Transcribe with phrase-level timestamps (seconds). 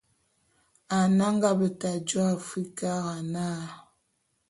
[0.97, 3.45] Ane a nga beta jô Afrikara na.